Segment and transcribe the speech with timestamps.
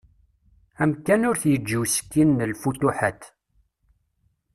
[0.83, 3.21] Amkan ur t-yeǧǧi usekkin n “lfutuḥat”.